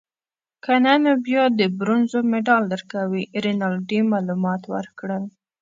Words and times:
که 0.63 0.73
نه 0.85 0.93
نو 1.03 1.11
بیا 1.25 1.43
د 1.59 1.61
برونزو 1.77 2.19
مډال 2.31 2.63
درکوي. 2.73 3.23
رینالډي 3.43 3.99
معلومات 4.11 4.61
ورکړل. 4.73 5.23